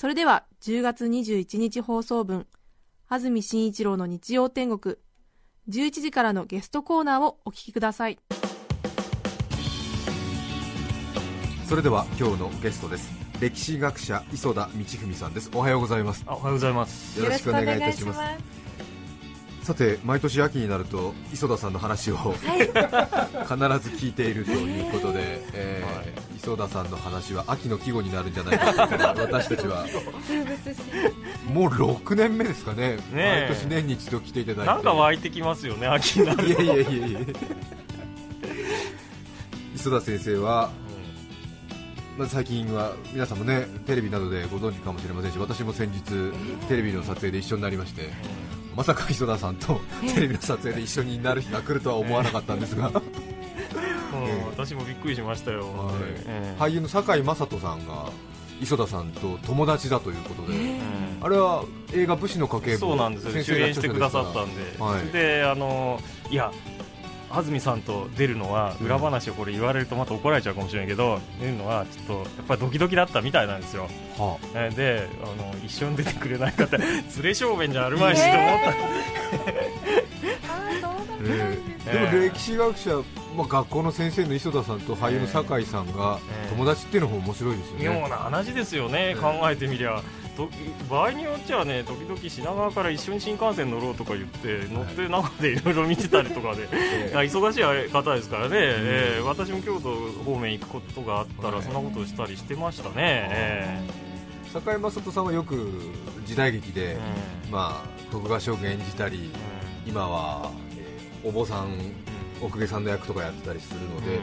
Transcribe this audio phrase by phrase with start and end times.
[0.00, 2.46] それでは、10月21日放送分、
[3.06, 4.96] 安住紳一郎の日曜天国、
[5.68, 8.18] 11時からのゲストコーナーをお聞きください。
[11.68, 13.10] それでは今日のゲストです。
[13.42, 15.50] 歴史学者磯田道文さんです。
[15.54, 16.24] おはようございます。
[16.26, 17.20] あおはようございます。
[17.20, 18.69] よろしくお願いいたします
[19.62, 22.56] さて毎年秋になると磯田さんの話を、 必ず
[23.96, 29.84] 聞いているということで、えー磯田さんの話は秋の季語になるんじゃないかと私たちは。
[31.52, 32.96] もう6年目ですかね。
[32.96, 33.46] ねえ。
[33.50, 34.72] 毎年年に一度来ていただいて。
[34.72, 36.62] なんか湧いてきますよね、秋になると。
[36.62, 37.20] いやいやいやいや。
[39.76, 40.70] 磯田先生は
[42.18, 46.02] まあ、最近は皆さんもねテレビなどでご存知かもしれませんし私も先日
[46.68, 48.10] テレビの撮影で一緒になりまして
[48.80, 49.78] まさか磯田さんと
[50.14, 52.90] テレビの撮影で一緒になる日が来るとは思わなかったんですが、
[54.52, 55.66] 私もびっくりしましたよ。
[56.58, 58.08] 俳優の堺雅人さんが
[58.58, 60.80] 磯田さんと友達だということで、うん
[61.20, 65.12] あれは映画「武士の家系図」そうなんですよ、主演してくださったんで、はい。
[65.12, 66.00] であの
[66.30, 66.50] いや、
[67.30, 78.70] 安住さんと出るのは、裏話をこれ言われるとまた怒られちゃうかもしれないけど、出るのはちょっとやっぱりドキドキだったみたいなんですよ、はえーであの一緒に出てくれないかって、 連れ正面じゃあるまいしと思った、
[79.52, 79.78] え
[81.86, 82.96] えでも歴史学者、
[83.36, 90.02] まあ、学校の先生の磯田さんと俳優の堺さんがええ友達っていうのも面白いですよね、妙な話ですよね、考えてみりゃ。
[90.48, 90.50] と
[90.88, 97.16] 場合によっちゃね、時々品川から一緒に新幹線乗ろうとか言って、乗って中でいろいろ見てたりとかで、 ええ。
[97.16, 99.94] あ忙しい方ですからね、えー私も京都
[100.24, 101.62] 方面行くことがあったら、はい。
[101.62, 103.80] そんなことをしたりしてましたね、え
[104.52, 105.70] 堺雅人さんはよく
[106.24, 107.52] 時代劇で、ーうん。
[107.52, 109.30] まあ、徳川将軍演じたり
[109.86, 111.76] 今は、えーお坊さん
[112.42, 114.20] 奥下さんの役とかやってたりするので、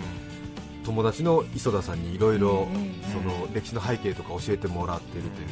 [0.84, 2.68] 友達の磯田さんにいろいろ
[3.14, 5.48] その歴史の背景とか教えてもらってるという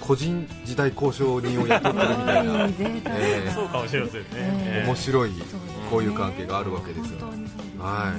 [0.00, 2.66] 個人時代交渉人を雇ってるみたいな、
[3.18, 5.32] えーそうかもしれませんね、えー面白い
[5.90, 7.26] こういう関係があるわけですよ、
[7.78, 8.12] は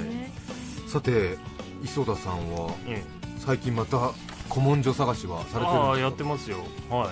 [0.88, 1.36] さて
[1.82, 3.02] 磯田さんはえ
[3.38, 4.12] 最近また
[4.48, 6.58] 古文書探しはされてるんですえああかやってますよ、
[6.90, 7.08] はい。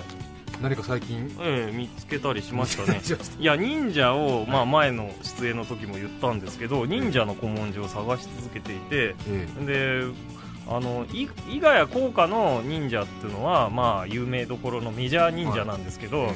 [0.62, 1.34] 何か最近？
[1.41, 3.00] ええ見つけたりしましたね。
[3.38, 9.48] いや忍者を、まあ、前の出演の時も言ったんですけど忍者の古文書を探し続けていてえ。
[9.66, 10.14] で
[10.70, 16.34] あのい伊賀や甲賀の忍者っていうのは、まあ、有名どころのメジャー忍者なんですけど、え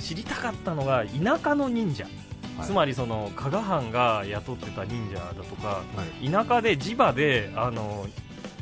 [0.00, 2.66] 知りたかったのが田舎の忍者、はい。
[2.66, 5.82] つまりその加賀藩が雇ってた忍者だとかは
[6.22, 6.30] い。
[6.30, 8.06] 田舎で地場であの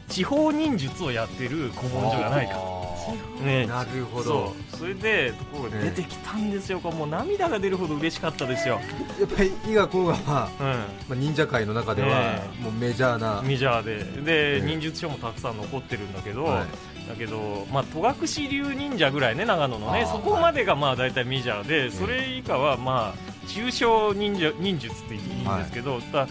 [0.08, 2.58] 地方忍術をやってる古文書がないか、あ
[3.12, 3.62] ね。
[3.62, 4.76] ー、なるほそどう。
[4.76, 8.80] それでところが出てきたんですよ、これもう涙が出るほど嬉しかったですよ、
[9.20, 14.22] やっぱり伊賀甲賀は、うまあ、忍者界の中ではえもうメジャーな、ん、メジャーで。
[14.22, 16.66] で、ええ忍術書もたくさん残ってるんだけど、はい。
[17.08, 26.28] だけど、まあ、戸隠流忍者ぐらいね、長野のね、そこまでがまあ大体メジャーで、それ以下はまあ中小忍者忍術って言うんですけど、ただ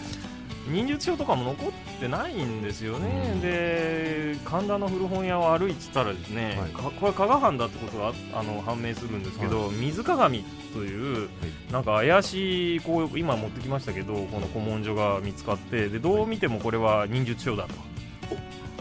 [0.68, 3.42] 忍術書とかも残ってないんですよね、うん。
[3.42, 6.72] で神田の古本屋を歩いてたら、ですね、はい。
[6.72, 10.44] かこれ、加賀藩だってことがああの判明するんですけど、水鏡
[10.74, 11.30] という、
[11.72, 17.74] なんか怪しいこう今持ってきましたけどこの古文書が見つかってでどう見てもこれは忍術書だと、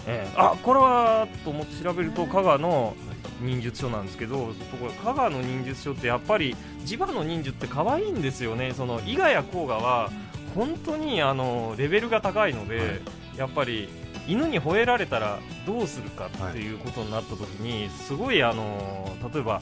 [0.07, 0.35] ええ。
[0.37, 2.97] あこれはと思って調べると加賀の
[3.41, 8.73] 忍術書なんですけどところ加賀の忍術書ってやっぱり地場の忍術って可愛いんですよね。
[8.75, 10.11] その伊賀や甲賀は
[10.55, 12.89] 本当にあのレベルが高いので、はい。
[13.37, 13.89] やっぱり
[14.29, 19.61] 犬に吠えられたらどうするかっていうことになった時に、すごいあの例えば、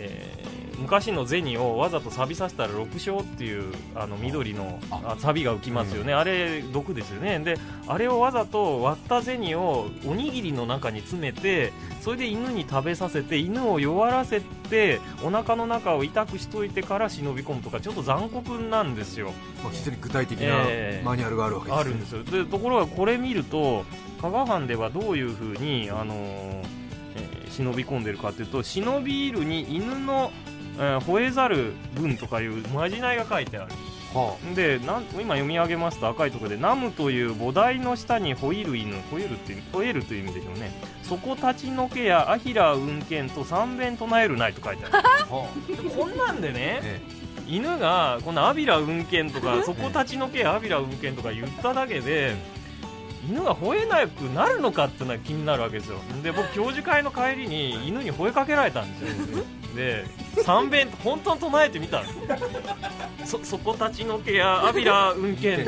[0.00, 7.38] えー昔の銭をわざと錆びさせたら六章っていうあの緑のあ錆が浮きますよね、あれ毒ですよね。
[7.40, 19.32] であれをわざと割った銭をおにぎりの中に詰めてそれで犬に食べさせて犬を弱らせてお腹の中を痛くしといてから忍び込むとかちょっと残酷なんですよ。
[19.62, 21.80] まあ、非常に具体的なええマニュアルがあるわけです、ね。
[21.80, 22.24] あるんですよ。
[22.24, 23.84] でところがこれ見ると
[24.20, 26.79] 加賀藩ではどういうふうに、あのーえー
[27.50, 30.32] 忍び込んでるかというと忍び入るに犬の、
[30.78, 33.72] えー吠えざる文とかいうまじないが書いてある。
[34.14, 40.72] はでなん今読み上げますと赤いところで「ナムという菩提の下に吠える犬吠えるって吠えるという意味でしょうね。
[41.04, 45.06] そこ立ちのけやアヒラ運転と三遍唱えるないと書いてある。
[45.30, 47.00] あはで こんなんでねえ
[47.46, 52.34] 犬がこのアビラ運転とかそこ立ちのけやアビラ運転とか言っただけで
[53.30, 55.98] 犬が吠えなくなるのかっていうのは気になるわけですよ。
[56.22, 59.44] で僕教授会の帰りに犬に吠えかけられたんですよ。
[59.76, 60.04] で
[60.42, 62.08] 三遍本当に唱えてみたの
[63.24, 65.64] そそこ立ちのけやアビラ運転。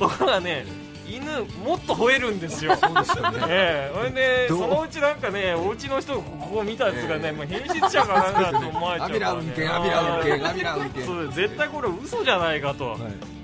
[0.00, 0.66] ところがね
[1.06, 1.22] 犬
[1.64, 2.74] もっと吠えるんですよ。
[2.74, 3.38] そうですよね。
[3.48, 11.04] ええ、それでそのうちなんかねお家の人がここを見たやつがね、もう変質者かなんかと思われちゃうね、アビラ運転アビラ運転アビラ運転。
[11.04, 13.00] そう絶対これ嘘じゃないかと、はい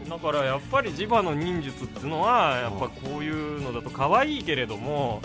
[0.09, 5.21] だからやっぱり磁場の忍術っていうのはやっぱこういうのだと可愛いけれども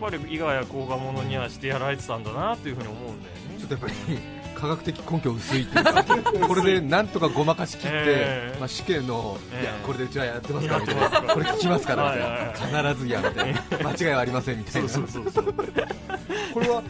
[0.00, 4.18] やっぱり伊賀や甲賀者にはしてやられてたんだなっていうふうに思うんだよねちょっとやっぱり
[4.54, 6.04] 科学的根拠薄いっていうか
[6.48, 9.62] これでなんとかごまかしきって、ええまあ、試験の、ええ。
[9.62, 13.88] いやこれでうちはやってますからみたいなこれ聞きますからみたいな、必ずやみたいな。
[13.90, 14.88] 間違いはありませんみたいな。
[14.88, 15.54] そうそうそう
[16.52, 16.82] これは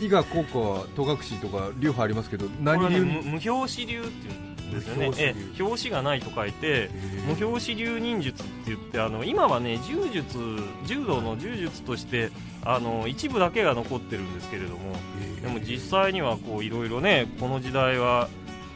[0.00, 3.00] 伊賀高校戸隠とか流派ありますけど何流？
[3.00, 4.98] 無無表紙流っていうんですよね。
[4.98, 6.90] 無表紙表紙がないと書いて
[7.26, 10.38] 無表紙流忍術って言ってあの今はね柔術
[10.86, 12.30] 柔道の柔術として
[12.64, 14.96] あの一部だけが残ってるんですけれども
[15.42, 18.28] でも実際にはこういろいろねこの時代は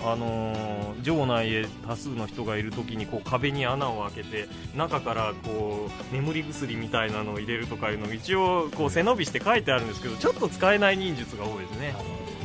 [0.02, 11.94] あのー城内へ多数の人がいるときにこう壁に穴を開けて中からこう眠り薬みたいなのを入れるとかいうのを一応こう背伸びして書いてあるんですけどちょっと使えない忍術が多いですね。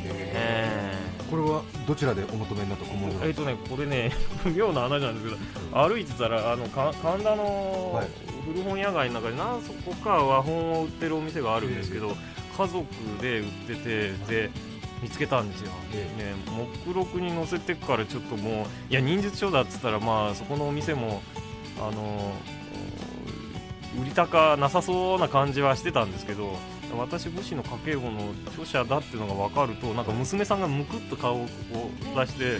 [0.08, 0.85] え
[1.30, 4.12] これはどちらでお求めになった小物えっ、とねこれね
[4.54, 5.40] 妙な話なんですけ
[5.74, 8.08] ど歩いてたらあのか神田のはい。
[8.46, 12.16] 古本屋街の中に何そこか和本を売ってるお店があるんですけど
[12.56, 12.86] 家族
[13.20, 14.50] で売っててで
[15.02, 16.34] 見つけたんですよ、えね、
[16.86, 21.20] 目録に載せてくからちょっともういや忍術書だっつったらまあそこのお店も
[21.78, 22.32] あの
[24.00, 26.56] 売り高なさそうな感じはしてたんですけど
[26.96, 31.46] 私武士の家計簿の著者だっていうのが分かるとなんか娘さんがむくっと顔を
[32.16, 32.58] 出して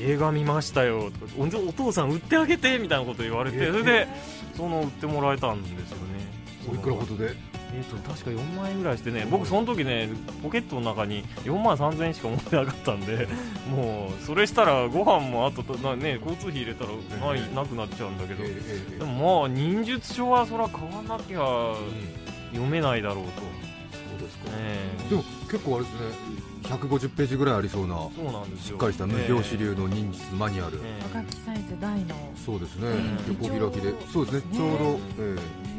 [0.00, 4.08] 映画見ましたよとかおお父さん売ってあげてみたいなこと言われてえそれで
[4.56, 6.40] その売ってもらえたんですよね。
[6.70, 7.50] おいくらほどで？
[7.72, 10.08] えー、と確か4万円ぐらいしてね僕その時ね
[10.42, 13.28] ポケットの中に4万3000円しか持ってなかったんで
[13.70, 18.56] もうそれしたらご飯もあとな、ね、交通費入れたらないなくなっちゃうんだけど、え
[18.96, 21.74] えでもまあ忍術書はそら買わなきゃ
[22.50, 23.46] 読めないだろうと、そ
[24.16, 24.44] うですか。
[24.58, 26.00] えでも結構あれですね。
[26.62, 28.74] 150ページぐらいありそうなえそうなんですよ。
[28.74, 31.02] しっかりした無表紙流の忍術マニュアル、ええ。
[31.14, 33.94] 若きサイズ大のそうですね、うん横開きで。
[34.12, 34.42] そうですね。
[34.54, 35.36] ちょうど、え
[35.66, 35.70] え。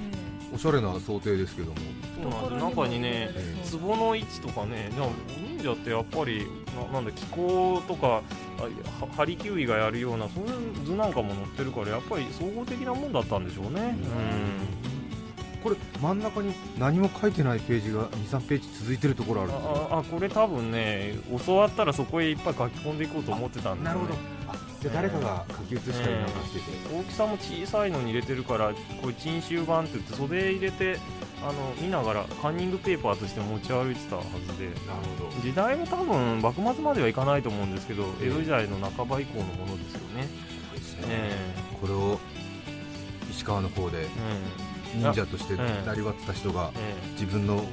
[0.53, 1.77] おしゃれな想定ですけども、
[2.21, 2.69] そうなんですよ。
[2.69, 6.45] 中にねえ壺の位置とかねでも忍者ってやっぱり
[6.75, 8.63] ななんだ気候とかあ
[9.03, 13.95] はハリキュウイがやるようなそういう図なんかも載ってるからやっぱり総合的なもんだったんでしょうね
[15.63, 19.53] これ真ん中に何も書いてないページが23ページ続いてるところあうんる。
[19.53, 21.15] んですよあああこれ多分ね
[21.45, 23.91] 教わったらそこへいっぱい書き込んでいこうと思ってたんで、ね、
[24.47, 30.97] あじゃあ誰かが書き写したりなんかしてて、大きさも小さいのに入れてるからこれ珍集版って言って袖入れて
[31.43, 34.29] あの見ながらカンニングペーパーとして持ち歩いてたはず
[34.59, 34.65] で。
[34.65, 34.77] なる
[35.17, 35.41] ほど。
[35.41, 40.27] 時代も多分幕末まではいかないと思うんですけど江戸時代の半ば以降のものですよね、
[41.07, 42.19] えこれを
[43.29, 47.63] 石川の方でえ忍者としてなりわってた人がええ自分の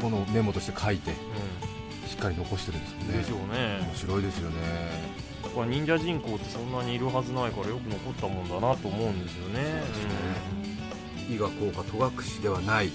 [0.00, 3.04] ものをメモとして書いてえしっかり残してるんですよね。
[3.14, 3.78] えでしょうね。
[3.86, 4.56] 面白いですよね。
[5.44, 9.60] やっぱ忍者人口ってそんなにいるはずないからよく残ったもんだなと思うんですよね。
[11.28, 11.96] 伊賀効果戸
[12.36, 12.90] 隠ではない、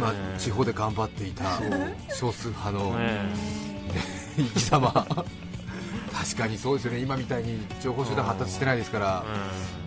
[0.00, 1.60] まあええ地方で頑張っていた
[2.14, 2.94] 少数派の
[4.36, 5.06] 生き様。
[6.12, 6.98] 確かにそうですよね。
[7.00, 9.24] 今みたいに情報手段発達してないですから。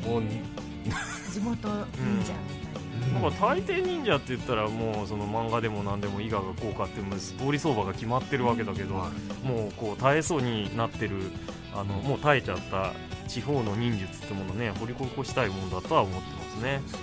[0.06, 0.24] えもう
[1.32, 2.34] 地元忍者
[3.16, 3.22] うん。
[3.22, 11.32] なんか大抵忍者って言ったらもうその漫画でも何でも伊賀がこうかっていうストーリー相場が決まってるわけだけど、はいもうこう耐えそうになってる
[11.74, 12.94] あのもう耐えちゃった
[13.28, 17.00] 地方の忍術ってものね掘り起こしたいもんだとは思ってますね、ですね。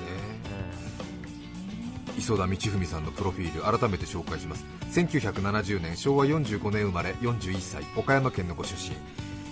[2.15, 4.65] え磯田道文さんのプロフィール改めて紹介します。
[4.93, 8.97] 1970年昭和45年生まれ41歳岡山県のご出身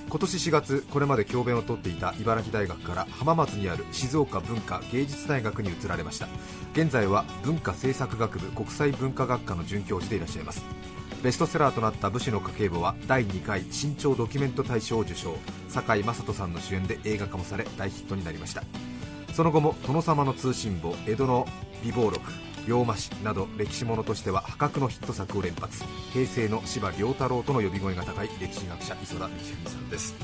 [0.09, 6.29] 今年4月これまで教鞭をとっていた茨城大学から浜松にある静岡文化芸術大学に移られました。
[6.73, 10.65] 現在は文化政策学部国際文化学科の准教授でいらっしゃいます。
[11.23, 15.37] ベストセラーとなった武士の家計簿は第2回新潮ドキュメント大賞を受賞。
[15.71, 18.63] 堺雅人さんの主演で映画化もされ大ヒットになりました。
[19.33, 21.47] その後も殿様の通信簿江戸の
[21.83, 22.21] 美貌録
[22.67, 25.85] 龍馬史など歴史ものとしては破格のヒット作を連発。
[26.13, 30.15] 平成の司馬遼太郎との呼び声が高い歴史学者磯田道文さんです。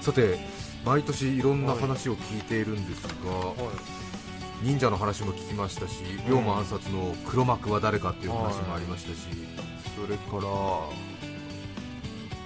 [0.00, 0.38] ささて
[0.84, 3.56] 毎年いろんな話を聞いているんですが、はい。
[4.62, 9.28] 忍者の話も聞きましたし、龍馬暗殺の黒幕は誰かっていう話もありましたし、
[9.94, 10.42] それから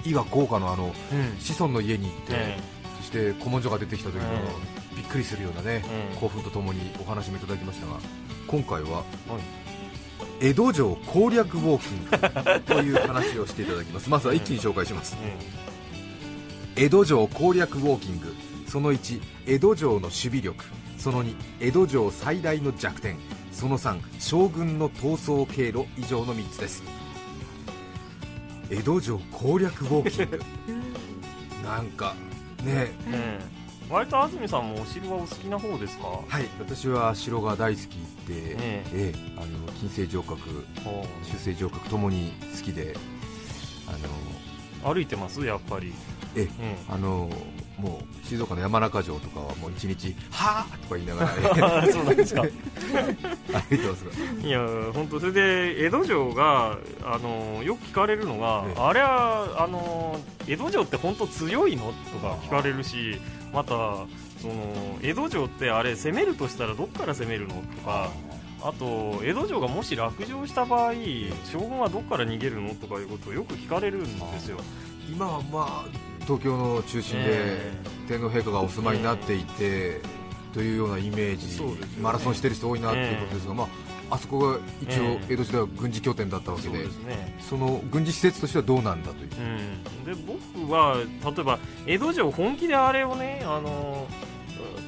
[0.04, 0.92] 伊賀甲賀のあのうん。
[1.38, 2.58] 子孫の家に行って、え
[2.98, 4.24] そして古文書が出てきた時のう
[4.96, 6.18] びっくりするようなね、うん。
[6.18, 8.00] 興奮とともにお話もいただきましたが
[8.46, 9.62] 今回ははい。
[10.40, 14.08] 江戸城攻略ウォーキングという話をしていただきます。
[14.10, 15.16] まずは一気に紹介します、
[16.74, 18.34] 江戸城攻略ウォーキング
[18.66, 20.64] その1江戸城の守備力
[20.98, 23.18] その2江戸城最大の弱点
[23.52, 26.82] その3将軍の逃走経路以上の3つです。
[28.70, 30.40] 江戸城攻略ウォーキング。
[31.62, 32.14] なんか
[32.64, 33.61] ねうんうん
[33.92, 36.06] 割と安住さんもお城はお好きな方ですか？
[36.26, 37.84] はい私は城が大好き
[38.26, 39.12] で、ええ。
[39.12, 39.46] えあの
[39.78, 40.38] 金星城郭
[40.84, 42.96] ほ修正城郭ともに好きで
[43.86, 43.92] あ
[44.86, 45.44] のう歩いてます？
[45.44, 45.92] やっぱり。
[46.34, 46.44] ええ
[46.90, 47.28] うあの
[47.76, 52.40] もう静岡の山中城とかはもう一日「はあ!」とか言いながら、ん そうなんですか。
[52.48, 52.48] 歩
[53.74, 54.04] いてます。
[54.40, 58.80] がいや本当それで江戸城があのよく聞かれるのが、ええ。
[58.80, 61.92] あれはあの江戸城って本当強いの？
[62.12, 63.20] とか聞かれるし
[63.52, 63.70] また
[64.40, 68.10] その江戸城ってあれ攻めるとしたらどっから攻めるのとか
[68.62, 70.92] あと江戸城がもし落城した場合
[71.50, 74.58] 将軍はどっから逃げるのとかいうことをよく聞かれるんですよ。
[75.10, 77.72] 今はまあ東京の中心でえ
[78.08, 80.00] 天皇陛下がお住まいになっていて、
[80.52, 81.60] というようなイメージ、
[82.00, 83.68] マラソンしてる人多いなっていうことですが、まあ、
[84.12, 85.32] あそこが一応ええ。
[85.32, 87.34] 江戸時代は軍事拠点だったわけで、ですね。
[87.40, 94.06] その軍事施設としてはどうなんだという、うん、で僕は例えば江戸城本気であれをねあの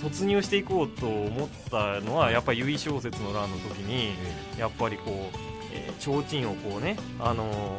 [0.02, 4.12] 突入していこうと思ったのはやっぱり由緒小説の乱の時に
[4.58, 5.36] やっぱりこう、
[5.72, 7.78] えー提灯をこうねあの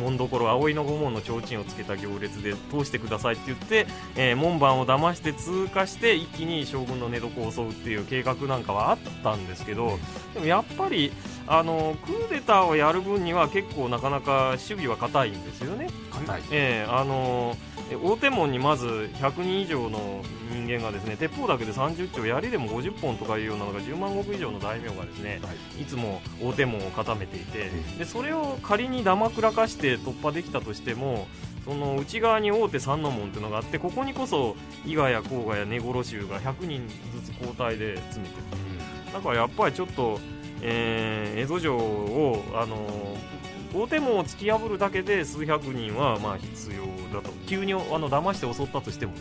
[0.00, 9.98] 門所葵の御門の提灯をつけた行列で通してくださいって言って、えー門番を騙して通過して一気に将軍の寝床を襲うっていう計画なんかはあったんですけど
[10.34, 11.12] でもやっぱり
[11.46, 15.88] あのクーデターをやる分には結構なかなか守備は硬いんですよね。
[16.10, 17.56] 硬いええあの
[17.92, 25.40] え大手門にまず100人以上の人間がですね鉄砲だけで30丁槍でも50本とかいうようなのが10万石以上の大名がですね、
[25.80, 31.26] い、つも大手門を固めていてでそれを仮にだまくらかして突破できたとしても
[31.64, 39.12] その内側に大手三の門っていうのがあってここにこそ伊賀や甲賀や根来衆が100人ずつ交代で詰めてる。
[39.12, 40.18] だからやっぱりちょっと、
[40.62, 43.41] えー江戸城を、あの大
[43.88, 47.32] 手門を突き破るだけで数百人はまあ必要だと。
[47.46, 49.18] 急にあの騙して襲ったとしてもね。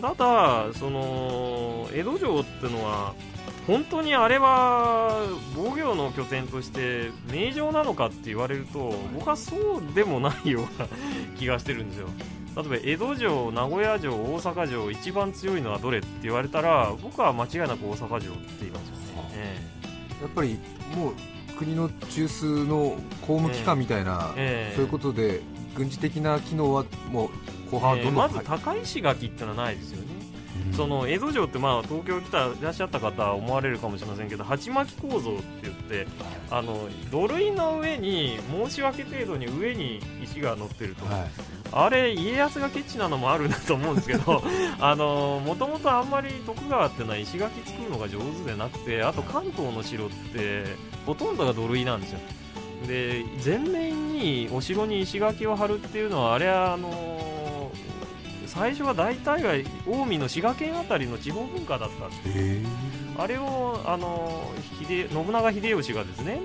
[0.00, 3.14] ただその江戸城ってのは
[3.66, 10.88] 本当にあれは防御の拠点として名城なのかって言われると僕はそうでもないような
[11.38, 12.08] 気がしてるんですよ。
[12.56, 19.60] 例えば江戸城、名古屋城、大阪城一番強いのはどれって言われたら僕は間違いなく大阪城って言いますよね、え。
[20.22, 20.58] やっぱり
[20.96, 21.14] もう
[21.60, 24.72] 国の中枢の公務機関みたいな、ええ。
[24.72, 25.40] えそういうことで
[25.74, 30.06] 軍事的な機能はもう後半はどんどん、えーまず高石垣ってのはないですよね、
[30.72, 36.06] その江戸城ってまあ東京来たいらっしゃった方は思われるかもしれませんけど鉢巻き構造って言って
[36.50, 41.30] あの土塁の上に申し訳程度に上に石が乗ってると、はい
[41.72, 44.42] あれ家康がケチなのもあるんだと思うんですけど
[44.80, 50.64] あのもともとあんまり徳川っていうのは石垣作るのが上手でなくてあと関東の城って
[51.06, 52.18] ほとんどが土塁なんですよ。
[52.86, 57.70] で全面にお城に石垣を張るっていうのはあれはあの
[58.46, 59.52] 最初は大体が
[59.84, 62.62] 近江の滋賀県あたりの地方文化だったんですへ
[63.18, 64.50] あれをあの
[64.80, 66.40] 秀信長秀吉がですね、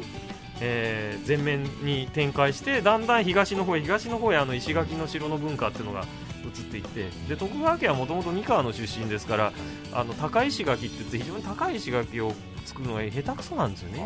[0.62, 6.05] えー前面に展開してだんだん東の方へ東の方へあの石垣の城の文化っていうのが
[6.45, 9.53] 移っていってで徳川家はもともと三河の出身ですから
[9.91, 12.31] あの高石垣って言って非常に高い石垣を
[12.65, 14.03] 作るのが下手くそなんですよね。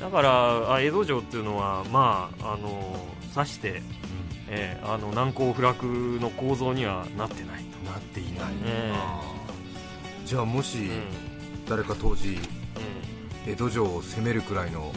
[0.00, 2.96] だからあ江戸城っていうのはまああの
[3.36, 3.82] 指して、
[4.48, 5.86] えーあの難攻不落
[6.20, 7.90] の構造にはなってないと。
[7.90, 10.26] なっていない、えあー。
[10.26, 11.02] じゃあもしうん。
[11.68, 12.38] 誰か当時
[13.46, 13.52] うん。
[13.52, 14.92] 江戸城を攻めるくらいのね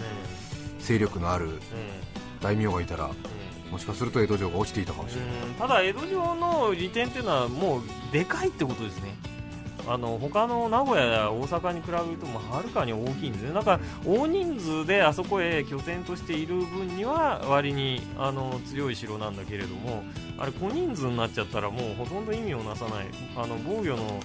[0.87, 2.01] 勢力のあるえ
[2.41, 5.53] 大名がいたらえもしかすると江戸城が落ちていたかもしれない、うん。
[5.55, 7.81] ただ江戸城の利点っていうのはもう
[8.13, 9.15] でかいってことですね。
[9.89, 13.53] あの他の名古屋や大阪に比べるともうはるかに大きいんですね。
[13.53, 20.03] だから大人数であそこへ拠点としている分には割にあの強い城なんだけれども
[20.37, 23.07] あれ小人数になっちゃったらもうほとんど意味をなさない。
[23.35, 24.19] あの防御の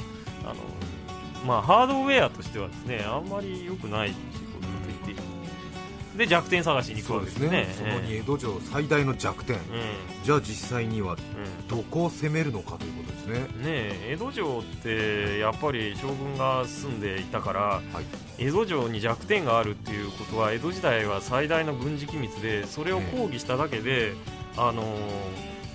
[0.44, 0.54] あの、
[1.46, 4.14] まあ、ハードウェアとしてはですねあんまり良くない
[6.16, 7.48] で弱点探しに行くわけですね。
[7.48, 7.74] ね。
[7.76, 9.60] そのに江戸城最大の弱点、え
[10.24, 11.76] じゃあ実際にはえうん。
[11.78, 13.38] どこを攻めるのかということですね。
[13.40, 17.82] ねえ江戸城ってやっぱり将軍が住んでいたから、はい。
[18.38, 24.12] 江戸城に弱点があるっていうことは江戸時代は最大の軍事機密でそれを抗議しただけで、
[24.56, 24.86] あのー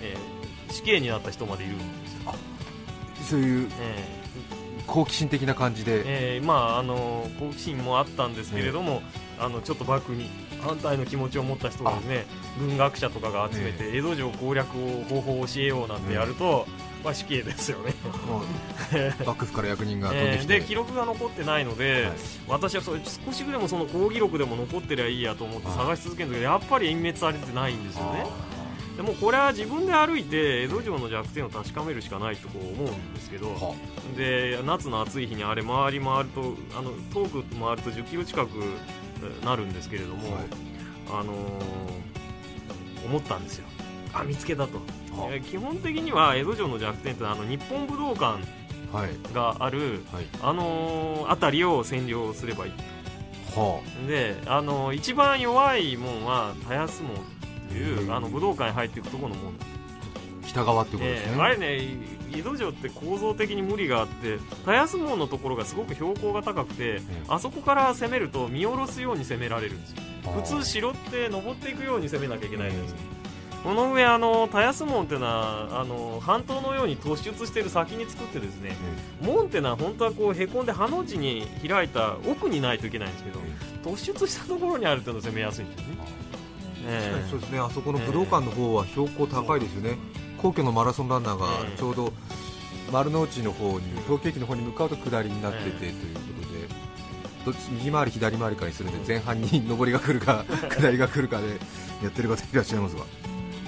[0.01, 0.37] えー
[0.69, 2.33] 死刑になった人までいるんですよ、
[3.29, 4.03] そういうえ
[4.85, 6.03] 好奇心的な感じーで、
[6.35, 9.01] えーまああのー好奇心もあったんですけれども、
[9.39, 10.29] あのちょっと幕府に
[10.61, 12.25] 反対の気持ちを持った人がですね
[12.59, 16.65] 軍学者とかが集めて、江戸城攻略を方法を教えようなんてやると、
[17.03, 17.93] まあ、死刑ですよね。
[19.25, 22.11] 幕府から役人が 飛んでえーきて、で記録が残ってないので、はい。
[22.47, 28.25] 私はそれ少しぐらいもその講義録でも残ってりゃいいやと思って探し続けるんだけどやっぱり隠滅されてないんですよね。
[28.95, 33.75] でもこれは自分で歩いて江戸城の弱点を確かめるしかないとこう思うんですけどは
[34.17, 39.06] で夏の暑い日にあれ回り回るとあの遠く回ると10キロ近くえー
[39.43, 40.43] なるんですけれども、はい。
[41.09, 41.37] あのー
[43.05, 43.67] 思ったんですよ。
[44.13, 44.79] あ見つけたと、
[45.49, 48.39] 基本的には江戸城の弱点ってあの日本武道館
[48.91, 49.33] はい。
[49.33, 50.25] があるはい。
[50.41, 52.71] あのー辺りを占領すればいい
[53.55, 57.19] はで、あのー一番弱い門は田安門っ
[57.69, 59.55] ていううんあの武道館に入っていくところの門、あ
[60.45, 69.97] 北側ってことですね、えーあれね江戸城って構造的に無理があって田安門のところがすごく標高が高くて、あそこから攻めると見下ろすように攻められるんですよ。
[70.35, 72.97] 普通城って登っていくように攻めなきゃいけないんですよ。
[73.63, 78.75] この上あの田安門っていうのはあの半島のように突出している先に作ってですね
[79.19, 83.39] 門ってのは本当はこうへこんでハの字に開いた奥にないといけないんですけど
[83.83, 85.97] 突出したところにあるというのを攻めやすいんですよね、
[86.85, 87.59] 確かにそうえですね。
[87.59, 89.97] あそこの武道館の方は標高高いですよね、
[90.37, 91.77] 皇居のマラソンランナーがええ。
[91.77, 92.13] ちょうど
[92.91, 96.67] 丸の内の方に東京駅の方に向かうと下りになっててということで、
[97.45, 101.47] どっち右回り左回りかにするんで前半に上りが来るか 下りが来るかで
[102.03, 103.03] やってる方いらっしゃいますが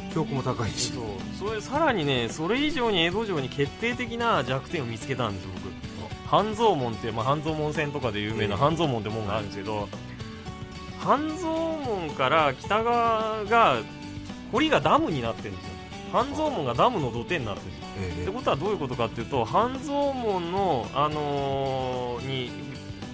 [0.10, 0.94] 標高も高いえし。
[0.94, 5.70] そうそれさらにねそれ以上に江戸城に決定的な弱点を見つけたんです僕。
[6.30, 9.90] 半蔵門って、まあ、半蔵門線とかで有名な半蔵門って門があるんですけど、
[11.00, 13.78] 半蔵門から北側が
[14.52, 15.79] 堀がダムになってるんですよ
[16.12, 18.24] 半蔵門がダムの土手になってるええ。
[18.24, 22.52] ってことはどういうことかっていうと半蔵門の、あのーに、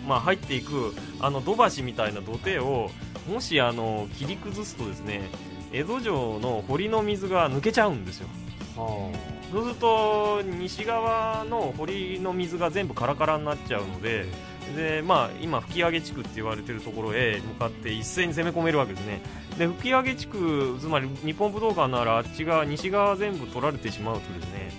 [0.08, 2.90] まあ、入っていくあの土橋みたいな土手を
[3.30, 5.30] もし、あの切り崩すとですね
[5.72, 8.28] 江戸城の堀の水が抜けちゃうんですよ。
[8.76, 14.26] そうすると西側の堀の水が全部カラカラになっちゃうので
[14.74, 19.22] で、まあ、今吹上地区って言われてるところへ向かって一斉に攻め込めるわけですね。
[19.58, 24.72] で吹上地区つまり日本武道館のあるあっち側西側全部取られてしまうとですね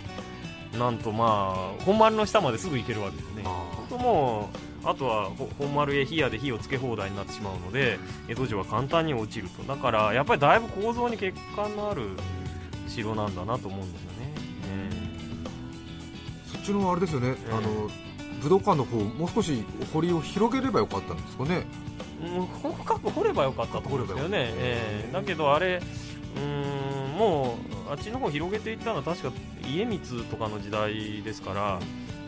[0.78, 3.44] なんとまあ本丸の下まですぐ行けるわけですね。
[3.46, 4.50] あとも
[4.84, 9.62] うあとはほ本丸へ火矢で火をつけ放題になってしまうので江戸城は簡単に落ちると。
[9.62, 12.10] だからやっぱりだいぶ構造に欠陥のある
[12.88, 14.16] 城なんだなと思うんですよね、
[16.52, 17.90] そっちのあれですよね、あの
[18.42, 21.64] 武道館の方もう少し堀を広げればよかったんですかね。
[22.22, 25.82] うん深く掘ればよかったと思うんですよね、えーだけどあれ
[26.36, 29.32] うーんもうあっちの方広げていったのは確か
[29.66, 31.78] 家光とかの時代ですから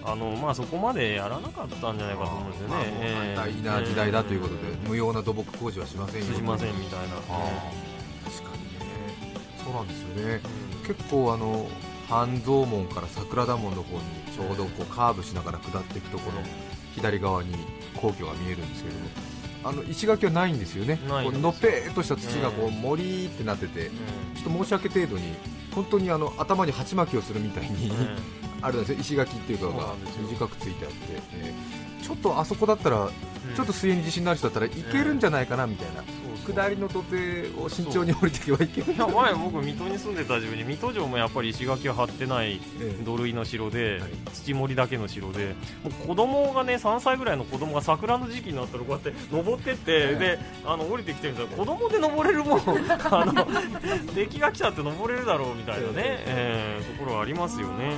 [0.05, 8.79] あの、まあ、そこまでやらなかったんじゃないかと思うんですよね、まあえー大事な時代だということで、え無用な土木工事はしませんよーしませんみたいな、確かにね。
[9.65, 10.41] そうなんですよね。
[10.83, 10.87] うん。
[10.87, 11.67] 結構あの
[12.09, 14.03] 半蔵門から桜田門の方に
[14.35, 16.39] ちょうどこうカーブしながら下っていくところ、
[16.95, 17.55] 左側に
[17.95, 19.09] 皇居が見えるんですけれども
[19.65, 20.99] あの石垣はないんですよね。
[21.07, 22.75] こうのっぺーっとした土がこううん。
[22.75, 23.91] 森ってなっててう
[24.35, 25.35] ちょっと申し訳程度に
[25.75, 27.93] 本当にあの頭に鉢巻きをするみたいに、
[28.63, 28.99] あるんですよ。
[29.01, 29.95] 石垣っていうかが
[30.31, 30.97] 短くついてあって、
[31.35, 33.11] えーちょっとあそこだったら
[33.55, 36.03] ちょっと水泳に自信のある人だったらいけるんじゃないかなみたいな、
[36.47, 43.05] 下りの土手を慎重に降りていけばいけるんいや前僕水戸に住んでた自分に水戸城もやっぱり石垣を張ってないええ。
[43.05, 44.11] 土塁の城で、はい。
[44.33, 45.55] 土森だけの城で。
[45.83, 50.19] もう子供がね3歳ぐらいの子供が桜の時期になったらこうやって登ってって、ええ。
[50.19, 52.61] であの降りてきてるんですよ子供で登れるもん。
[52.63, 53.47] あの
[54.15, 56.99] 出来が来たって登れるだろうみたいなね、ええ。
[56.99, 57.93] ところはありますよね、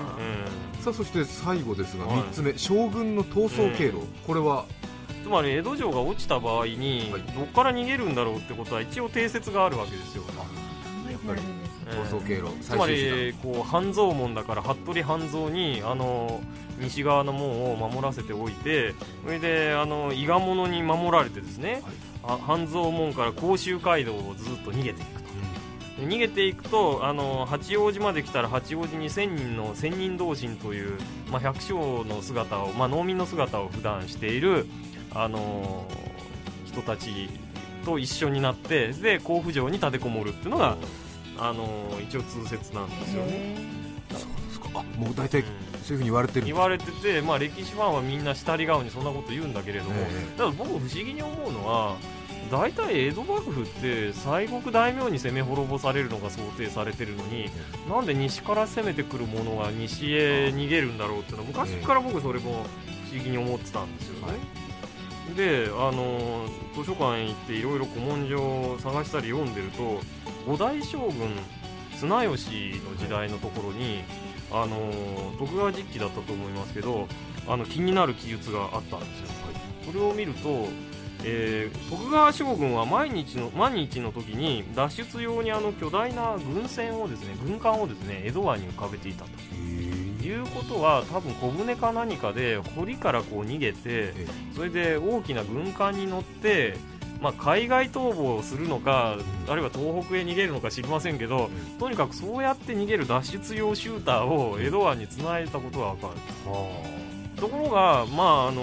[0.81, 2.19] さあそして最後ですがはい。
[2.21, 4.90] 3つ目、将軍の逃走経路、これはえ
[5.23, 7.23] つまり江戸城が落ちた場合に、はい。
[7.23, 10.33] どっから逃げるんだろうってことは一応定説があるわけですよ、考
[11.09, 16.41] えてあるんですええ逃走経路、つまりこう半蔵門だから服部半蔵にあの
[16.79, 21.83] 西側の門を守らせておいてそれであの伊賀者に守られてですね、
[22.23, 25.31] あ半蔵門から甲州街道をずっと逃げていくと。
[26.01, 30.99] で逃げていくとあの八王子まで来たら八王子に千人の千人同心という、
[31.31, 34.67] まあ、百姓の姿を、まあ、農民の姿を普段している
[35.15, 35.87] あの
[36.67, 37.29] 人たち
[37.85, 40.77] と一緒になってで甲府城に立てこもるっていうのが、
[41.39, 43.57] あのー一応通説なんですよね、へ
[44.11, 44.69] そうですか。
[44.75, 45.71] あもう大体うん。
[45.83, 50.39] そういうふうに言われてる言われてて、まあ、歴史ファンはみんな下り顔にそんなこと言うんだけれども、ええ。
[50.39, 51.97] ただ僕不思議に思うのは
[52.51, 57.51] 大体江戸幕府って西国大名に攻め滅ぼされるのが想定されてるのに
[57.89, 62.65] なんで西から攻めてくるものが西へ逃げるんだろうっていうのは昔から僕それも
[63.11, 64.35] 不思議に思ってたんですよね。
[65.35, 70.01] であの図書館行っていろいろ古文書を探したり読んでると
[70.47, 71.31] 五代将軍
[71.99, 74.03] 綱吉の時代のところに
[74.51, 74.93] あの
[75.39, 77.07] 徳川実記だったと思いますけど
[77.47, 79.27] あの気になる記述があったんですよ、
[79.87, 80.69] それを見ると、
[81.25, 89.31] えー徳川将軍は毎日の万日の時に脱出用にあの巨大な軍船をですね軍艦をですね江戸湾に浮かべていたと
[90.23, 96.75] いうことは多分小舟か何かで堀からこう逃げてえそれで大きな軍艦に乗って、
[97.21, 99.17] まあ、海外逃亡をするのか
[99.49, 106.15] あるいは東北へ逃げるのか知りませんけどとにかくそうやって逃げる脱出用シューターを江戸湾につないだことが分かる。
[107.37, 108.63] ところが、まああの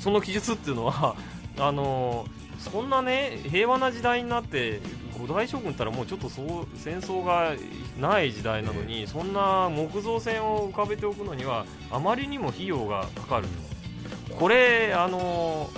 [0.00, 1.14] その記述っていうのは
[1.56, 2.26] あの
[2.58, 4.80] そんなね平和な時代になって
[5.22, 7.54] 五代将軍ったらもうちょっとそう戦争が
[8.00, 13.46] ない時代なのに、そんな木造船を浮かべておくのにはあまりにも費用がかかる
[14.28, 14.34] と。
[14.34, 15.70] これあの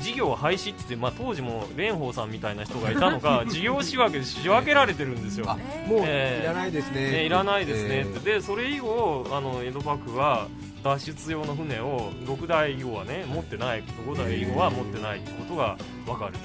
[0.00, 5.46] 事業廃止って言って、まあ、当時も蓮舫さんみたいな人がいたのか 事業仕分けで仕分けられてるんですよ。
[5.48, 7.98] あもうええいらないですね、ね、いらないですね。
[7.98, 10.48] えって、でそれ以後あの江戸幕府は
[10.82, 15.76] 脱出用の船を6代以後はね持ってない5代以後は持ってないってことが
[16.06, 16.38] 分かると、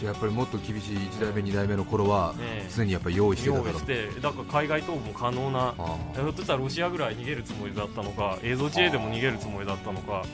[0.00, 3.76] じゃあやっぱりもっと厳しい1代目2代目の頃はね常にやっぱり用意してた用から。
[3.76, 10.24] 意してだから海外逃亡も可能なあひょっとしたらロシアぐらい逃げるつもりだったのか映像知恵でも逃げるつもりだったのか。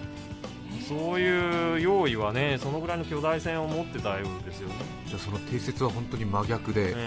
[0.87, 6.98] そういう用意はねそのぐらいの巨大船を持ってたようですよね、ーじゃあその定説は本当に真逆で、うん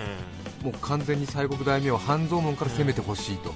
[0.63, 3.53] もう完全に西国大名は半蔵門から攻めてほしいと、う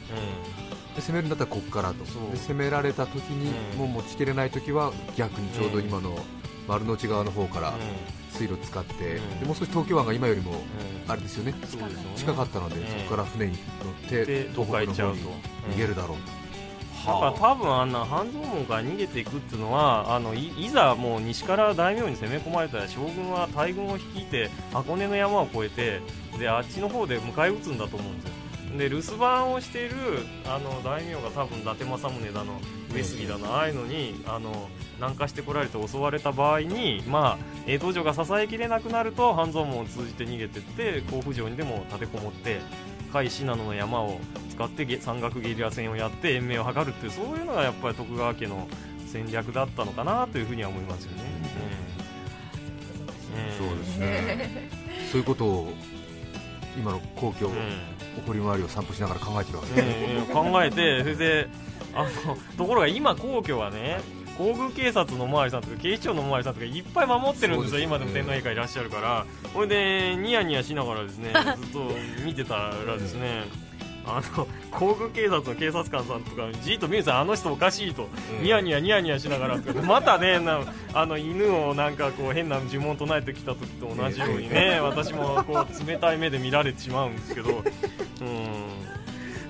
[0.96, 2.04] で攻めるんだったらここからと。
[2.06, 6.16] で攻められた時に、うんもう持ちきれない時は逆にちょうど今の
[6.68, 7.74] 丸の内側の方からん
[8.32, 9.40] 水路使って、うん。
[9.40, 11.12] でもう少し東京湾が今よりもうん。
[11.12, 11.54] あれですよね。
[11.66, 12.10] そうですよね。
[12.16, 12.88] 近かったので、うん。
[12.88, 15.24] そこから船に乗って東北の方に
[15.74, 16.18] 逃げるだろう。
[17.06, 26.02] と、だから多分あんな半蔵門から逃げていくっていうのはあのいいざもう西から大名に攻め込まれたら将軍は大軍を率いて箱根の山を越えて
[26.38, 28.41] であっちの方で迎え撃つんだと思うんですよ
[28.78, 29.96] で留守番をしている
[30.46, 32.60] あの大名が多分伊達政宗だの
[32.94, 42.60] 上杉だのああいうのにあの南下してこられて襲われた場合に、まあ、江戸城が支えきれなくなると半蔵門を通じて逃げてって甲府城にでも立てこもって
[43.12, 48.68] 甲斐信濃の山を使ってげ山岳ゲリラ戦をやって延命を図るっていうそういうのがやっぱり徳川家の
[49.08, 51.24] 戦略だったのかなというふうには思いますよね。
[53.60, 53.68] うん。
[53.68, 54.72] そうですね。
[55.12, 55.74] そういうことを
[56.78, 59.82] 今の皇居、うんお堀回りを散歩しながら考えてるわけ。
[59.82, 61.48] です、うんうん考えてそれで
[61.94, 64.00] あのところが今皇居はね
[64.38, 71.92] 皇宮警察のおまわりさんとか警視庁のおまわりさんとかいっぱい守ってるんですよ、今でも天皇陛下いらっしゃるから、ほいで、ニヤニヤしながらですね ずっと
[72.26, 73.44] 見てたらですね、
[74.06, 78.08] あの皇宮警察の警察官さんとか、じーっと見るんですよ、あの人おかしいと、
[78.42, 80.62] ニヤニヤニヤニヤしながら、またね、な
[80.94, 87.50] あの犬をなんかこう変な呪文唱えてきた時と同じようにね、私もこう冷たい目で見られてしまうんですけど。
[87.50, 88.72] うん。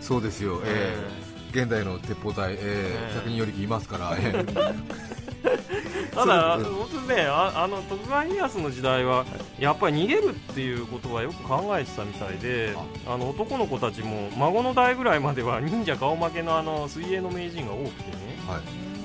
[0.01, 3.13] そうですよ、えー現代の鉄砲隊、ええ。
[3.13, 5.10] ー、100人よりいますから、えー
[6.13, 9.25] ただ、本当にねああの徳川家康の時代は
[9.59, 12.75] やっぱり逃げるっていうことはよく考えてたみたいで
[13.07, 13.17] あ。
[13.17, 18.17] の男の子たちも孫の代ぐらいまでは忍者顔負けのあの水泳の名人が多くてね。
[18.47, 18.61] はい、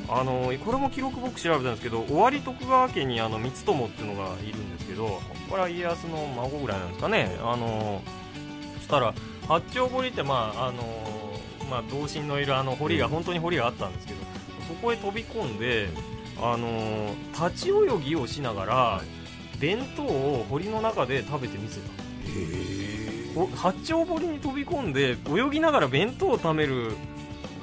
[0.08, 7.36] あのこれも記録僕調べたんですけど尾張徳川家にあの光友っていうのがいるんですけどこれは家康の孫ぐらいなんですかね。
[7.42, 8.02] あの
[8.78, 9.14] そしたら
[9.48, 10.82] 八丁堀ってまああの
[11.70, 13.12] まあ同心のいるあの堀が、うん。
[13.12, 14.20] 本当に堀があったんですけど
[14.68, 15.88] そこへ飛び込んで
[16.40, 19.02] あの立ち泳ぎをしながら
[19.58, 22.06] 弁当を堀の中で食べてみせた。
[23.36, 26.92] お八丁堀に飛び込んで泳ぎながら弁当を食べる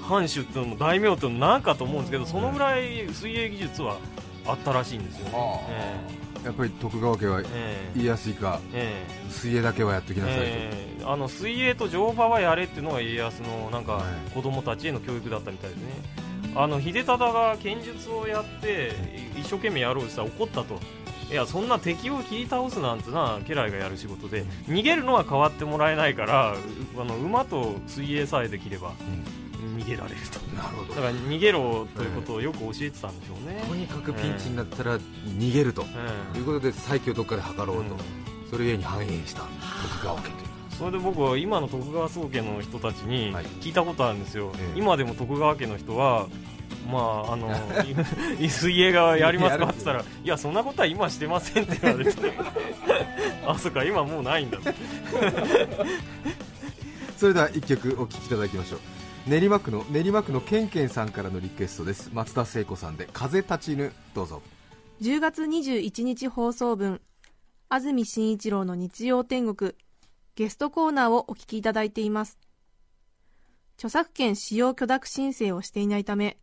[0.01, 3.97] 藩主っていうのも大名っていうのもなんかと思うんですけどそのぐらい水泳技術は
[4.45, 5.25] あったらしいんですよ。
[5.29, 5.31] ね。
[5.33, 5.61] は
[6.43, 7.91] やっぱり徳川家はええ。
[7.95, 9.31] 言いやすいかええ。
[9.31, 11.03] 水泳だけはやってきなさいと、ええ。
[11.05, 14.31] あの水泳と乗馬はやれっていうのが家康のなんかはい。
[14.31, 15.85] 子供たちへの教育だったみたいですね。
[16.55, 18.91] あの秀忠が剣術をやって
[19.35, 20.79] 一生懸命やろうとしたら怒ったと。
[21.31, 24.43] いやそんな敵を切り倒すなんてな家来がやる仕事で。
[24.67, 28.91] 逃げるのは変わってもらえないからうあの馬と水泳さえできれば
[29.77, 30.39] 逃げられると。
[30.55, 30.93] なるほど。
[30.93, 35.85] だから逃げろということをよく教えてたんでしょうね、とにかくピンチになったら逃げると。
[36.35, 37.85] えいうことで再起をどっかで図ろうと、うん。
[38.51, 39.41] それゆえに繁栄した。
[39.41, 40.42] 徳川家と
[40.83, 43.45] それで僕は今の徳川宗家の人たちにはい。
[43.61, 44.77] 聞いたことあるんですよ、ええ。
[44.77, 46.27] 今でも徳川家の人は
[46.91, 47.49] まああの
[48.37, 52.33] い水泳がやりますかって言ったらいやそんなことは今してませんって言われて。
[53.47, 54.57] あそっか今もうないんだ
[57.17, 58.79] それでは1曲お聴きいただきましょう。
[59.25, 62.11] 練馬区の練馬区のケンケンさんからのリクエストです。
[62.13, 64.41] 松田聖子さんで風立ちぬどうぞ。
[65.01, 66.99] 10月21日放送分。
[67.69, 69.73] 安住紳一郎の日曜天国
[70.35, 72.39] ゲストコーナーをお聞きいただいています。
[73.77, 76.37] 著作権使用許諾申請をしていないため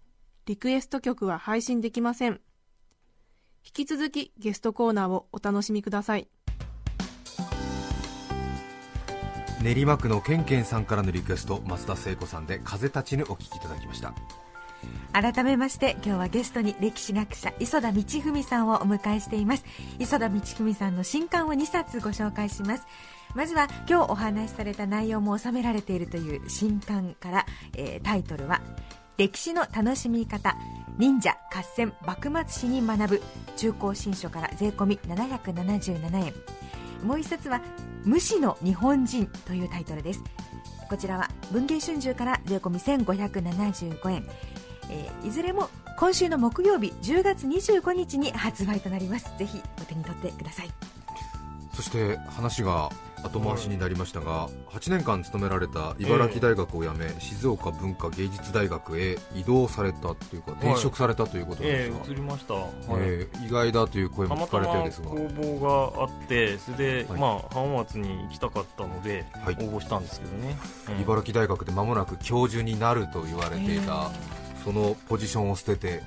[0.46, 2.40] リクエスト曲は配信できません。
[3.64, 6.28] 引き続きゲストコーナーをお楽しみください。
[9.60, 14.14] 練馬区のケンケンさんからのリクエスト松田聖子さんで風立ちぬお聴きいただきました。
[15.12, 19.64] 改めまして今日はゲストに歴史学者磯田道文さんをお迎えしています。
[19.98, 22.86] 磯田道文さんの新刊を2冊ご紹介します
[23.34, 28.60] まずは今日お話しされた内容も収められているという新刊から、えータイトルは
[29.18, 30.56] 「歴史の楽しみ方
[30.98, 33.22] 忍者合戦幕末史に学ぶ」
[33.56, 36.34] 中高新書から税込み777円。
[37.04, 37.62] もう一冊は
[38.04, 40.22] 「無視の日本人」というタイトルです。
[40.88, 44.26] こちらは文藝春秋から税込み1575円。
[44.90, 49.30] えーいずれも今週の木曜日10月25日に発売となります。
[49.38, 50.70] ぜひお手に取ってください。
[51.74, 52.90] そして話が
[53.22, 62.66] 後回しになりましたが8年間勤められた茨城大学を辞め、静岡文化芸術大学へ移動されたというか転職されたということなんでえすが、え移りました、はい。
[63.00, 67.20] えー意外だという声も聞かたまたまれてるんですが工房があってそれで、はい。
[67.20, 69.54] まあ浜松に行きたかったのではい。
[69.54, 70.56] 応募したんですけどね、
[70.88, 71.02] うん。
[71.02, 74.10] 茨城大学で間もなく教授になると言われていた、
[74.64, 76.02] そのポジションを捨てて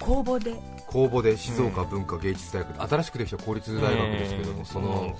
[0.00, 0.54] 公募で。
[0.86, 4.64] 公募で静岡文化芸術大学、新しくできた公立大学ですけども、ええ。
[4.64, 5.16] その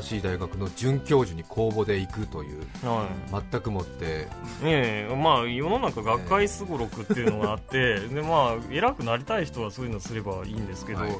[0.00, 3.42] 新しい大学の准教授に公募で行くというはい。
[3.50, 4.28] 全くもって
[4.62, 11.12] ええまあ世の中学会すごろくっていうのがあって、 でまあ偉くなりたい人はそういうのすればいいんですけど、はい。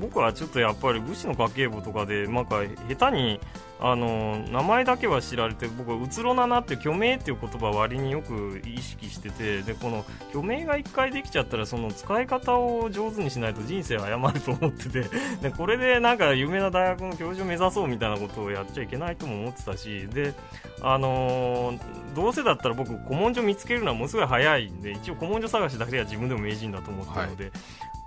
[0.00, 3.40] 僕はちょっとやっぱり武士の家計簿とかでなんか下手に
[3.78, 15.04] あの名前だけは知られて僕はうつろななって虚名っていう言葉割によく意識しててでこの虚名が1回できちゃったらその使い方を上手にしないと人生を誤ると思ってて
[15.42, 20.32] でこれでなんか有名な大学の教授を目指そうみたいなことをやっちゃいけないとも思ってたしで
[20.80, 21.78] あの
[22.14, 27.52] どうせだったら僕古文書見つけるのはものすごい早いんで一応古文書探しだけでは自分でも名人だと思ってるので、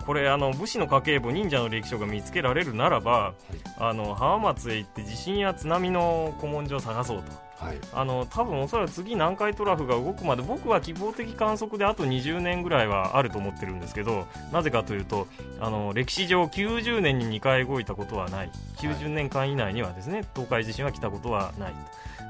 [0.10, 3.36] これあの武士の家計簿忍者の歴史書が見つけられるならば、
[3.78, 7.64] あの浜松へ行って地震や津波の古文書を探そうと。
[7.64, 7.78] はい。
[7.94, 15.28] あの多分おそらく次南海トラフが動くまで僕は希望的観測であと20年ぐらいはあると思ってるんですけどなぜかというと
[15.60, 18.52] あの歴史上90年に2回動いたことはない。
[18.78, 21.74] 90年間以内にはですね東海地震は来たことはない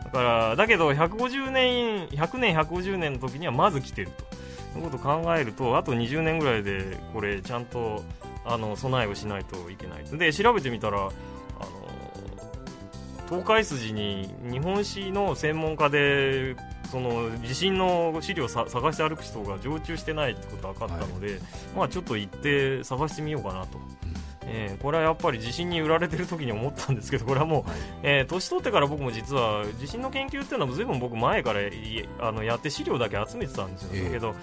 [0.04, 4.26] だからだけど150年100年150年の時にはまず来てると
[4.78, 8.04] いうことを考えるとあと20年ぐらいでこれちゃんと
[8.46, 11.12] あの備えをしないといけないで調べてみたらあの
[13.28, 16.56] 東海筋に日本史の専門家で
[16.90, 21.40] その地震の資料をさ探して歩く人が常駐してないってことが分かったので、
[21.76, 23.78] まあちょっと行って探してみようかなと。
[24.50, 27.72] えーこれはやっぱり地震に売られてる時に思ったんですけどこれはもう、
[28.04, 31.72] えー年取ってから僕も実は地震の研究っていうのはずいぶん僕前からい
[32.20, 34.04] あのやって資料だけ集めてたんですよ、ええ。
[34.06, 34.36] だけど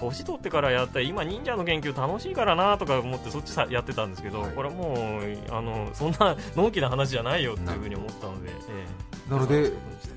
[0.00, 4.50] 年取ってからやったら今忍者の研究楽しいからなとか思ってそっちさやってたんですけど、はい。
[4.52, 9.72] これはもうあのそんな のんきな話じゃないよっていうふうに思ったので、えなのでえ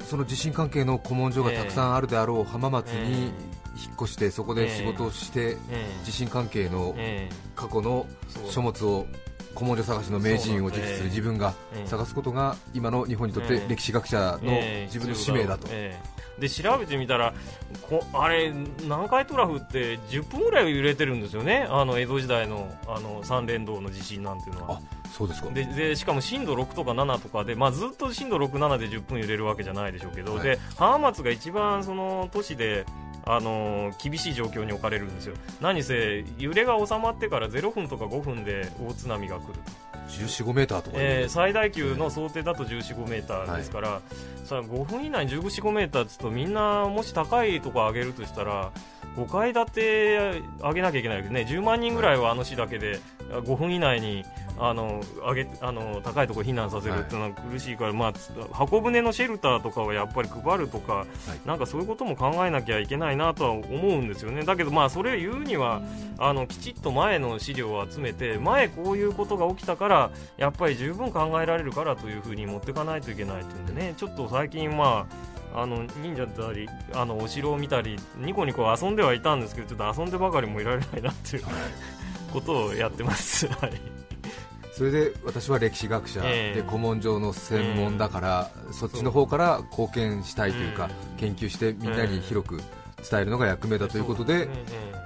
[0.05, 5.85] その地震関係の古文書がたくさんあるであろう浜松にえ引っ越してそこで仕事をしてええ。
[6.03, 8.07] 地震関係のえ過去の
[8.49, 9.05] 書物を
[9.57, 11.87] 古文書探しの名人を実する自分がええ。
[11.87, 13.67] 探すことが今の日本にとってええ。
[13.67, 14.85] 歴史学者のええ。
[14.85, 15.99] 自分の使命だと、え
[16.37, 16.41] え。
[16.41, 17.33] で調べてみたら
[17.81, 21.67] こあれ南海トラフって10分ぐらい揺れてるんですよね。
[21.69, 24.81] あの江戸時代のあの三連動の地震なんていうのは。
[25.17, 25.49] そうですか。
[25.49, 30.43] ででしかも震度6とか7とかで、まあ、ずっと震度6、7で10分揺れるわけじゃないでしょうけど、はい。
[30.43, 32.85] で浜松が一番その都市で、
[33.29, 39.53] あのー厳しい状況に置かれるんですよ、何せ揺れが収まってから0分とか5分で大津波が来る、
[40.09, 44.01] 14、5メーターとかえーで、最大級の想定だと14、5メーターですから、
[44.43, 48.71] さあ5分以内に14、5メーターですとみんなもし高いとこ上げるとしたら
[49.17, 51.47] 5階建て上げなきゃいけないわけどね。
[51.49, 52.99] 10万人ぐらいはあの市だけで
[53.29, 54.23] 5分以内に
[54.59, 58.13] あの上げあの高いところ避難させるっていうのは苦しいから、まあ、
[58.51, 61.05] 箱舟のシェルターとかはやっぱり配るとか、
[61.45, 65.81] なんかそういうことも考えなきゃいけないなとは思うんですよね、だけど、まあそれを言うには
[66.17, 73.93] あのきちっと前の資料を集めて前、こういうことが起きたからやっぱり十分考えられるからというふうに持っていかないといけないというんでね。
[73.97, 81.43] ちょっと最近、まああの忍者だりあのお城を見たりニコニコ遊んではいたんですけどちょっと遊んでばかりもいられないなっていう
[82.31, 83.47] ことをやってます。
[83.59, 83.81] はい。
[84.71, 92.61] それで私は歴史学者で古文書の専門だから、そっちの方から貢献したいというか、研究してみんなに広く
[93.09, 94.47] 伝えるのが役目だということで、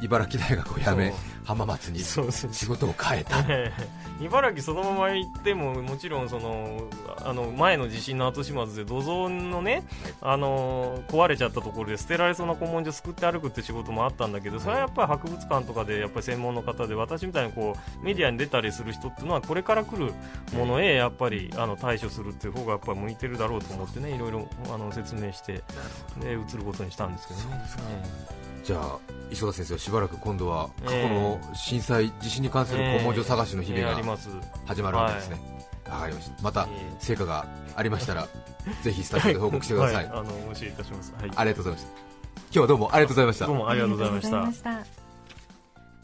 [0.02, 3.38] 茨城大学を辞め浜松に仕事を変えた。
[4.22, 6.82] 茨城そのまま行ってももちろんその
[7.24, 9.84] あの前の地震の後始末で土蔵のね、
[10.22, 20.14] あの壊れちゃったところで捨てられそうな古文書すくって歩くって仕事もあったんだけどそれはやっぱり博物館とかでやっぱり専門の方で私みたいにこうメディアに出たりする人っていうのはこれから来る
[20.56, 25.64] ものへやっぱりあの対処するっていう方がやっぱり向いてるだろうと思ってねいろいろあの説明して
[26.20, 28.41] で移ることにしたんですけどね。
[28.64, 29.00] じゃあ
[29.32, 33.96] 磯田先生はしばらく今度は過去の震災、地震に関する古文書探しの日々が
[34.66, 35.40] 始まるわけですね、
[35.90, 36.44] わ、かりました。
[36.44, 36.68] また
[37.00, 38.28] 成果がありましたら、
[38.84, 41.90] ぜひスタジオで報告してください、はい、あのお教えいたします、はい、ありがとうございました。
[41.90, 43.46] 今日はどうもありがとうございました。
[43.46, 44.72] どうもありがとうございました。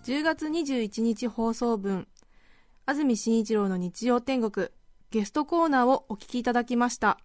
[0.06, 2.08] 10月21日放送分。
[2.86, 4.70] 安住紳一郎の日曜天国。
[5.10, 7.20] ゲストコーナーをお聞きいただきました。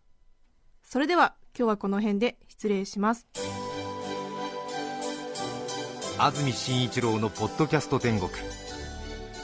[0.83, 3.27] それでは今日はこの辺で失礼します
[6.25, 8.31] 安住紳一郎のポッドキャスト天国。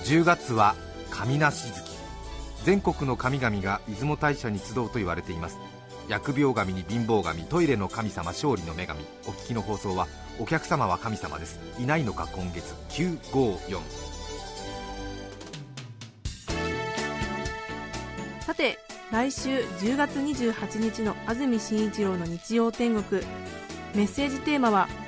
[0.05, 0.77] 10月は
[1.11, 1.83] 神梨月。
[2.63, 5.59] 全国の神々が出雲大社に集うと言われています。
[6.07, 9.05] 疫病神に貧乏神トイレの神様勝利の女神。
[9.27, 10.07] お聞きの放送は
[10.39, 11.59] お客様は神様です。
[11.81, 12.73] いないのか今月。
[12.91, 13.81] 954
[18.47, 18.79] さて
[19.11, 23.21] 来週10月28日の安住紳一郎の日曜天国。
[23.97, 24.89] メッセージテーマは「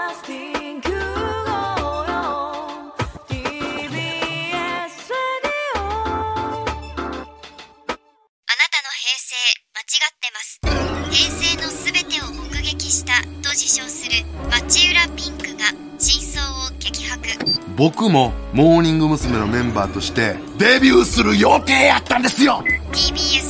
[17.81, 19.39] 僕もモーニング娘。
[19.39, 23.40] のメンバーとしてデビューする予定やったんですよ TBS